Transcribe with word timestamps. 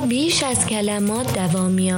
بیش 0.00 0.42
از 0.42 0.66
کلمات 0.66 1.34
دوام 1.34 1.70
می 1.70 1.92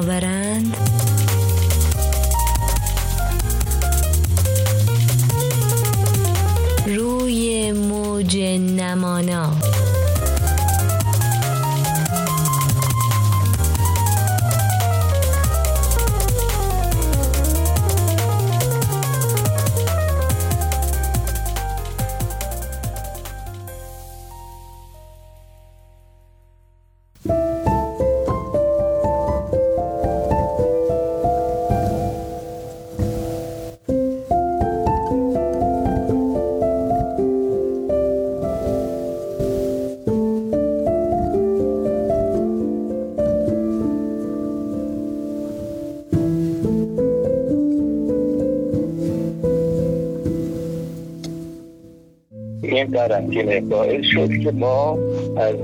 این 52.74 52.86
قرنطینه 52.86 53.60
باعث 53.60 54.04
شد 54.04 54.28
که 54.42 54.50
ما 54.50 54.98
از 55.36 55.54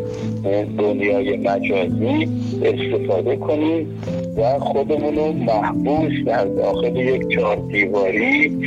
دنیای 0.78 1.36
مجازی 1.36 2.28
استفاده 2.62 3.36
کنیم 3.36 4.02
و 4.36 4.58
خودمون 4.58 5.16
رو 5.16 5.32
محبوس 5.32 6.12
در 6.26 6.44
داخل 6.44 6.96
یک 6.96 7.28
چهار 7.28 7.56
دیواری 7.56 8.58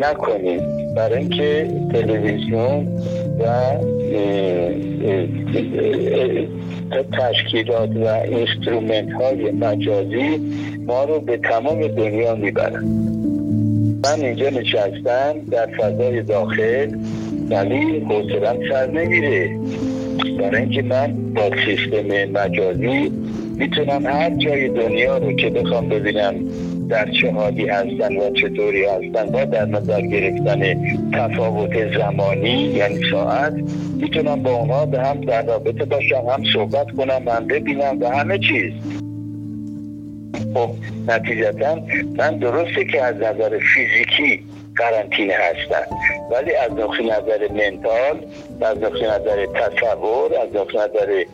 نکنیم. 0.00 0.60
برای 0.96 1.18
اینکه 1.18 1.70
تلویزیون 1.92 2.86
و 3.40 3.76
تشکیلات 7.12 7.90
و 7.96 8.06
اینسترومنت 8.06 9.12
های 9.12 9.50
مجازی 9.50 10.40
ما 10.86 11.04
رو 11.04 11.20
به 11.20 11.36
تمام 11.36 11.86
دنیا 11.86 12.34
می‌برن. 12.34 12.84
من 14.04 14.20
اینجا 14.20 14.50
نشستم 14.50 15.34
در 15.50 15.66
فضای 15.66 16.22
داخل 16.22 16.96
ولی 17.50 18.00
حوصلم 18.00 18.56
سر 18.70 18.90
نمیره. 18.90 19.58
برای 20.38 20.62
اینکه 20.62 20.82
من 20.82 21.34
با 21.34 21.50
سیستم 21.66 22.30
مجازی 22.30 23.12
می‌تونم 23.56 24.06
هر 24.06 24.30
جای 24.30 24.68
دنیا 24.68 25.18
رو 25.18 25.32
که 25.32 25.50
بخوام 25.50 25.88
ببینم 25.88 26.34
در 26.88 27.10
چه 27.10 27.30
حالی 27.30 27.68
هستن 27.68 28.16
و 28.16 28.30
چطوری 28.30 28.84
هستن 28.84 29.26
با 29.26 29.44
در 29.44 29.64
نظر 29.66 30.00
گرفتن 30.00 30.80
تفاوت 31.12 31.98
زمانی 31.98 32.62
یعنی 32.62 33.00
ساعت 33.10 33.54
می‌تونم 33.96 34.42
با 34.42 34.50
اونها 34.50 34.86
به 34.86 35.00
هم 35.00 35.20
در 35.20 35.46
رابطه 35.46 35.84
باشم 35.84 36.24
هم 36.32 36.42
صحبت 36.54 36.90
کنم 36.90 37.28
هم 37.28 37.46
ببینم 37.46 37.98
و 38.00 38.08
همه 38.08 38.38
چیز. 38.38 38.72
خب 40.54 40.70
نتیجتا 41.08 41.78
من 42.16 42.38
درسته 42.38 42.84
که 42.84 43.02
از 43.02 43.16
نظر 43.16 43.58
فیزیکی 43.74 44.44
قرنطینه 44.76 45.34
هستن 45.34 45.86
ولی 46.30 46.54
از 46.54 46.72
نقطه 46.72 47.02
نظر 47.02 47.48
منتال 47.52 48.26
از 48.62 48.78
نقطه 48.78 49.04
نظر 49.04 49.46
تصور 49.46 50.34
از 50.34 50.48
نقطه 50.54 50.78
نظر 50.78 51.24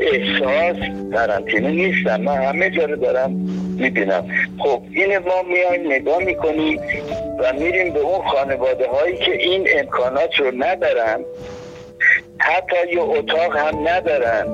احساس 0.00 0.76
قرنطینه 1.12 1.70
نیستم. 1.70 2.20
من 2.20 2.42
همه 2.42 2.70
جا 2.70 2.84
رو 2.84 2.96
دارم 2.96 3.30
می‌بینم. 3.78 4.28
خب 4.58 4.82
این 4.90 5.18
ما 5.18 5.42
میایم 5.42 5.92
نگاه 5.92 6.18
می‌کنیم 6.18 6.80
و 7.38 7.52
میریم 7.52 7.92
به 7.92 8.00
اون 8.00 8.28
خانواده 8.28 8.88
هایی 8.88 9.16
که 9.16 9.32
این 9.32 9.68
امکانات 9.78 10.40
رو 10.40 10.52
ندارن. 10.58 11.24
حتی 12.38 12.92
یه 12.92 13.00
اتاق 13.00 13.56
هم 13.56 13.88
ندارن. 13.88 14.46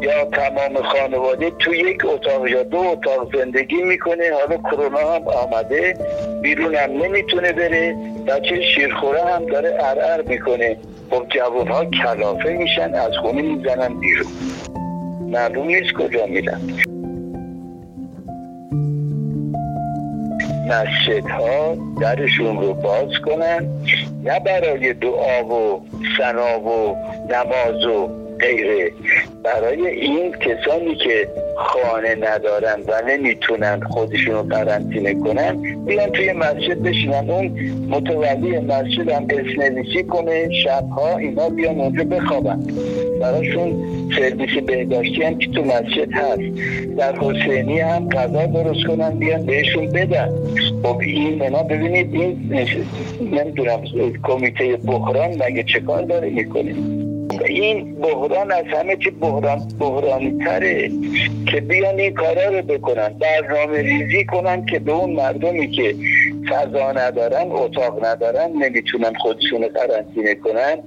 یا 0.00 0.24
تمام 0.24 0.82
خانواده 0.82 1.50
تو 1.50 1.74
یک 1.74 2.04
اتاق 2.04 2.48
یا 2.48 2.62
دو 2.62 2.78
اتاق 2.78 3.36
زندگی 3.36 3.82
می‌کنه. 3.82 4.30
حالا 4.32 4.56
کرونا 4.70 5.14
هم 5.14 5.28
آمده. 5.28 5.96
بیرون 6.42 6.74
هم 6.74 6.90
نمی‌تونه 6.90 7.52
بره. 7.52 7.96
بچه 8.26 8.62
شیرخوره 8.74 9.24
هم 9.24 9.46
داره 9.46 9.78
ارعر 9.80 10.22
می‌کنه. 10.22 10.76
خب 11.10 11.26
جوان 11.28 11.68
ها 11.68 11.84
کلافه 11.84 12.52
میشن. 12.52 12.94
از 12.94 13.12
خونه 13.22 13.42
می‌زنن 13.42 14.00
بیرون. 14.00 14.32
معلوم 15.20 15.66
نیست 15.66 15.92
کجا 15.92 16.26
میرن. 16.26 16.60
مسجد 20.66 21.30
ها 21.30 21.76
درشون 22.00 22.60
رو 22.60 22.74
باز 22.74 23.08
کنن 23.26 23.68
نه 24.24 24.40
برای 24.40 24.92
دعا 24.92 25.44
و 25.44 25.86
سنا 26.18 26.60
و 26.60 26.96
نماز 27.30 27.86
و 27.86 28.10
غیره. 28.40 28.92
برای 29.44 29.86
این 29.86 30.32
کسانی 30.32 30.94
که 30.94 31.28
خانه 31.56 32.14
ندارن 32.14 32.80
و 32.88 33.02
نمی‌تونن 33.08 33.80
خودشون 33.80 34.34
رو 34.34 34.42
قرنطینه 34.42 35.14
کنن 35.14 35.84
بیان 35.84 36.10
توی 36.10 36.32
مسجد 36.32 36.82
بشینن. 36.82 37.30
اون 37.30 37.46
متولی 37.88 38.58
مسجد 38.58 39.08
هم 39.08 39.26
اسنویسی 39.30 40.02
کنه 40.02 40.48
شبها 40.64 41.16
اینا 41.16 41.48
بیان 41.48 41.80
اونجا 41.80 42.04
بخوابن. 42.04 42.66
براشون 43.20 43.84
سرویس 44.18 44.64
بهداشتی 44.66 45.22
هم 45.22 45.38
که 45.38 45.50
تو 45.50 45.62
مسجد 45.62 46.12
هست. 46.12 46.42
در 46.96 47.18
حسینی 47.18 47.80
هم 47.80 48.08
غذا 48.08 48.46
درست 48.46 48.86
کنن 48.86 49.10
بیان 49.18 49.46
بهشون 49.46 49.86
بدن. 49.86 50.28
خب 50.82 50.98
این 50.98 51.38
منا 51.38 51.62
ببینید 51.62 52.14
این 52.14 52.52
نمی‌دونم 53.20 53.80
کمیته 54.22 54.76
بحران 54.76 55.30
مگه 55.30 55.62
چه 55.62 55.80
کار 55.80 56.02
داره 56.02 56.30
می‌کنه؟ 56.30 56.74
این 57.40 57.94
بحران 57.94 58.52
از 58.52 58.64
همه 58.78 58.96
چی 58.96 59.10
بحران 59.10 59.68
بحرانی 59.80 60.38
تره 60.44 60.90
که 61.46 61.60
بیان 61.60 61.98
این 61.98 62.14
کارا 62.14 62.58
رو 62.58 62.62
بکنن. 62.62 63.08
برنامه 63.08 63.78
ریزی 63.78 64.24
کنن 64.24 64.66
که 64.66 64.78
به 64.78 64.92
اون 64.92 65.10
مردمی 65.10 65.70
که 65.70 65.94
فضا 66.50 66.92
ندارن 66.92 67.46
اتاق 67.50 68.04
ندارن 68.04 68.50
نمی‌تونن 68.52 69.12
خودشون 69.14 69.68
قرنطینه 69.68 70.34
کنن 70.34 70.78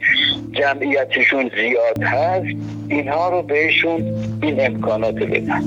جمعیتشون 0.52 1.52
زیاد 1.56 2.04
هست 2.04 2.58
اینها 2.90 3.30
رو 3.30 3.42
بهشون 3.42 4.16
این 4.44 4.66
امکانات 4.66 5.16
بدن. 5.16 5.64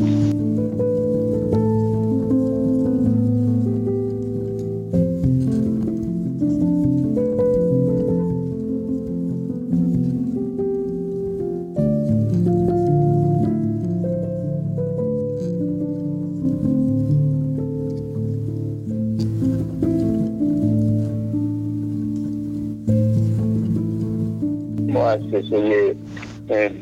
مؤسسه 24.99 25.95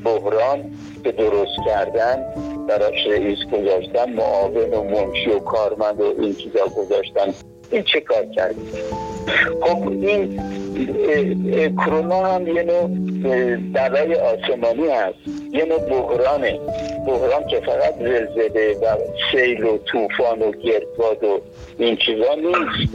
بحران 0.04 0.64
به 1.02 1.12
درست 1.12 1.56
کردن 1.66 2.24
براش 2.68 3.06
رئیس 3.06 3.38
گذاشتن 3.52 4.12
معاون 4.12 4.74
و 4.74 4.82
منشی 4.82 5.30
و 5.30 5.38
کارمند 5.38 6.00
و 6.00 6.14
این 6.18 6.34
چیزا 6.34 6.66
گذاشتن. 6.76 7.34
این 7.70 7.82
چه 7.82 8.00
کار 8.00 8.24
کردی 8.26 8.60
خب 9.60 9.88
این 9.88 10.40
کرونا 11.76 12.26
هم 12.26 12.46
یه 12.46 12.62
نوع 12.62 12.88
بلای 13.72 14.14
آسمانی 14.14 14.88
هست. 14.88 15.18
یه 15.52 15.64
نوع 15.64 15.78
بحرانه. 15.78 16.60
بحران 17.06 17.46
که 17.46 17.60
فقط 17.60 17.98
زلزله 17.98 18.76
و 18.82 18.96
سیل 19.32 19.64
و 19.64 19.78
طوفان 19.78 20.42
و 20.42 20.50
گردباد 20.52 21.24
و 21.24 21.40
این 21.78 21.96
چیزا 21.96 22.34
نیست. 22.34 22.92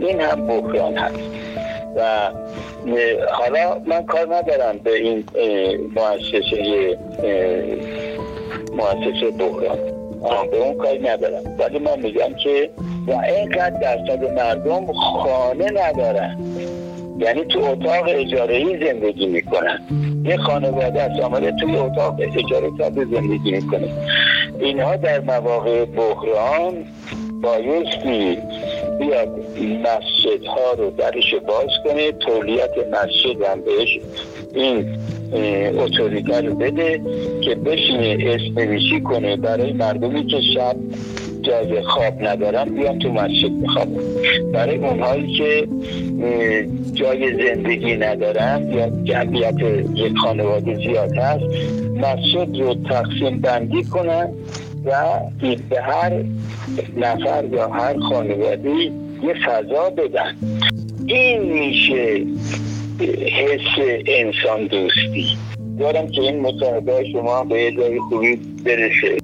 این 0.00 0.20
هم 0.20 0.46
بحران 0.46 0.96
هست. 0.96 1.18
و 1.96 2.30
حالا 3.32 3.78
من 3.86 4.06
کار 4.06 4.34
ندارم 4.34 4.78
به 4.78 4.94
این 4.94 5.24
مؤسسه 5.96 6.98
مؤسسه 8.72 9.30
بحران 9.30 9.78
به 10.50 10.56
اون 10.56 10.74
کاری 10.78 10.98
ندارم. 10.98 11.42
ولی 11.58 11.78
من 11.78 12.00
میگم 12.00 12.34
که 12.44 12.70
و 13.06 13.12
اینقدر 13.12 13.70
درصد 13.80 14.32
مردم 14.32 14.92
خانه 14.92 15.70
ندارن. 15.70 16.38
یعنی 17.18 17.44
تو 17.44 17.60
اتاق 17.64 18.04
اجاره 18.08 18.56
ای 18.56 18.86
زندگی 18.86 19.26
می‌کنن. 19.26 19.80
یه 20.24 20.36
خانواده 20.36 21.02
از 21.02 21.20
آمده 21.20 21.52
توی 21.60 21.76
اتاق 21.76 22.20
اجاره 22.20 22.70
کرده 22.78 23.04
زندگی 23.04 23.50
می‌کنه. 23.50 23.88
اینها 24.60 24.96
در 24.96 25.20
مواقع 25.20 25.84
بحران 25.84 26.74
بایستی 27.42 28.38
بیاد 28.98 29.28
مسجد 29.58 30.44
ها 30.46 30.72
رو 30.78 30.90
درش 30.90 31.34
باز 31.34 31.70
کنه 31.84 32.12
تولیت 32.12 32.70
مسجد 32.92 33.42
هم 33.42 33.60
بهش 33.60 33.98
این 34.54 34.98
اتوریته 35.78 36.40
رو 36.40 36.54
بده 36.54 37.00
که 37.40 37.54
بشینه 37.54 38.16
اسم 38.26 39.00
کنه. 39.04 39.36
برای 39.36 39.72
مردمی 39.72 40.26
که 40.26 40.40
شب 40.54 40.76
جای 41.42 41.82
خواب 41.82 42.14
ندارن 42.20 42.64
بیان 42.64 42.98
تو 42.98 43.12
مسجد 43.12 43.62
بخوابن. 43.62 44.00
برای 44.52 44.76
اونهایی 44.76 45.36
که 45.36 45.68
جای 46.92 47.46
زندگی 47.46 47.96
ندارن 47.96 48.72
یا 48.72 48.90
جمعیت 49.04 49.54
یک 49.94 50.12
خانواده 50.22 50.74
زیاد 50.74 51.16
هست 51.16 51.44
مسجد 51.96 52.56
رو 52.60 52.74
تقسیم 52.74 53.40
بندی 53.40 53.84
کنن. 53.84 54.34
و 54.84 55.20
به 55.70 55.82
هر 55.82 56.24
نفر 56.96 57.44
یا 57.44 57.68
هر 57.68 57.98
خانواده 57.98 58.70
یه 59.22 59.34
فضا 59.46 59.90
بدن. 59.90 60.36
این 61.06 61.42
میشه 61.42 62.26
حس 63.32 64.00
انسان 64.06 64.66
دوستی. 64.66 65.36
دارم 65.78 66.10
که 66.10 66.20
این 66.20 66.40
مصاحبه 66.40 67.04
شما 67.12 67.44
به 67.44 67.60
یه 67.60 67.76
جای 67.76 68.00
خوبی 68.00 68.36
برسه. 68.64 69.18